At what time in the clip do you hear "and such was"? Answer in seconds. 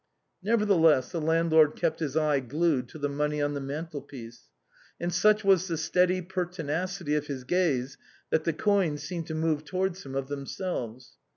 4.99-5.67